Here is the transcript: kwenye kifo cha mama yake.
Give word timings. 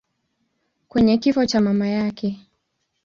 kwenye 0.87 1.17
kifo 1.17 1.45
cha 1.45 1.61
mama 1.61 1.87
yake. 1.87 2.39